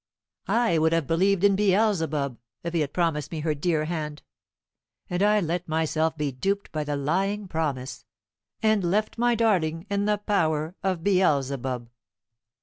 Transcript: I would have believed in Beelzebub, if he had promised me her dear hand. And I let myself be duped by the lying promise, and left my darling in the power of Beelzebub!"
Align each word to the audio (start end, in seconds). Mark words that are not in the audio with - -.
I 0.47 0.79
would 0.79 0.93
have 0.93 1.05
believed 1.05 1.43
in 1.43 1.55
Beelzebub, 1.55 2.39
if 2.63 2.73
he 2.73 2.79
had 2.79 2.91
promised 2.91 3.31
me 3.31 3.41
her 3.41 3.53
dear 3.53 3.85
hand. 3.85 4.23
And 5.11 5.21
I 5.21 5.39
let 5.39 5.67
myself 5.67 6.17
be 6.17 6.31
duped 6.31 6.71
by 6.71 6.83
the 6.83 6.95
lying 6.95 7.47
promise, 7.47 8.03
and 8.63 8.83
left 8.83 9.19
my 9.19 9.35
darling 9.35 9.85
in 9.91 10.05
the 10.05 10.17
power 10.17 10.73
of 10.81 11.03
Beelzebub!" 11.03 11.91